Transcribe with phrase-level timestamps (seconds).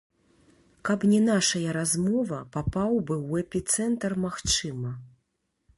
[0.89, 4.91] Каб не нашая размова, папаў бы ў эпіцэнтр магчыма.